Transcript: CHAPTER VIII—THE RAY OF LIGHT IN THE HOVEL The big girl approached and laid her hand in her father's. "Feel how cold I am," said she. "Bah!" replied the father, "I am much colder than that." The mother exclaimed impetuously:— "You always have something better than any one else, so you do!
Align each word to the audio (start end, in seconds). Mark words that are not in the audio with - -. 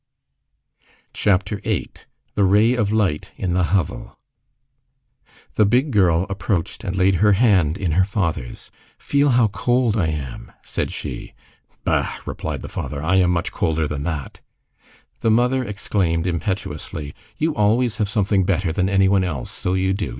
CHAPTER 1.13 1.57
VIII—THE 1.57 2.43
RAY 2.43 2.73
OF 2.73 2.91
LIGHT 2.91 3.29
IN 3.37 3.53
THE 3.53 3.65
HOVEL 3.65 4.17
The 5.53 5.65
big 5.65 5.91
girl 5.91 6.25
approached 6.27 6.83
and 6.83 6.95
laid 6.95 7.13
her 7.21 7.33
hand 7.33 7.77
in 7.77 7.91
her 7.91 8.03
father's. 8.03 8.71
"Feel 8.97 9.29
how 9.29 9.49
cold 9.49 9.95
I 9.95 10.07
am," 10.07 10.51
said 10.63 10.89
she. 10.89 11.35
"Bah!" 11.83 12.17
replied 12.25 12.63
the 12.63 12.67
father, 12.67 12.99
"I 13.03 13.17
am 13.17 13.29
much 13.29 13.51
colder 13.51 13.87
than 13.87 14.01
that." 14.01 14.39
The 15.19 15.29
mother 15.29 15.63
exclaimed 15.63 16.25
impetuously:— 16.25 17.13
"You 17.37 17.53
always 17.53 17.97
have 17.97 18.09
something 18.09 18.43
better 18.43 18.73
than 18.73 18.89
any 18.89 19.07
one 19.07 19.23
else, 19.23 19.51
so 19.51 19.75
you 19.75 19.93
do! 19.93 20.09